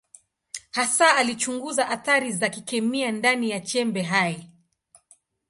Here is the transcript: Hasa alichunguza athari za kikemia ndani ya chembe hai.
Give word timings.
Hasa 0.71 1.15
alichunguza 1.15 1.89
athari 1.89 2.31
za 2.31 2.49
kikemia 2.49 3.11
ndani 3.11 3.49
ya 3.49 3.59
chembe 3.59 4.01
hai. 4.01 4.47